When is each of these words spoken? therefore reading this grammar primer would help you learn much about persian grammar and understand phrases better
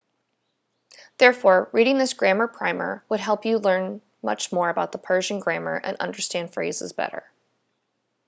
therefore 1.19 1.69
reading 1.73 1.99
this 1.99 2.15
grammar 2.15 2.47
primer 2.47 3.05
would 3.07 3.19
help 3.19 3.45
you 3.45 3.59
learn 3.59 4.01
much 4.23 4.51
about 4.51 5.03
persian 5.03 5.37
grammar 5.39 5.75
and 5.75 5.97
understand 6.01 6.51
phrases 6.51 6.91
better 6.91 7.23